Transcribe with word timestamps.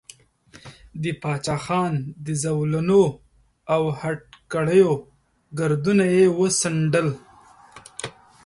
د 1.01 1.03
باچا 1.21 1.55
خان 1.65 1.93
د 2.25 2.27
زولنو 2.43 3.03
او 3.73 3.81
هتکړیو 3.99 4.91
ګردونه 5.59 6.05
یې 6.15 6.25
وڅنډل. 6.39 7.09